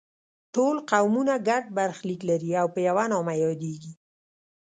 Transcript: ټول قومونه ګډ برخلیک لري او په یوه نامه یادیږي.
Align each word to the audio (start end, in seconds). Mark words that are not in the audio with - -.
ټول 0.53 0.75
قومونه 0.91 1.33
ګډ 1.47 1.63
برخلیک 1.77 2.21
لري 2.29 2.51
او 2.61 2.67
په 2.73 2.79
یوه 2.87 3.05
نامه 3.13 3.33
یادیږي. 3.43 3.93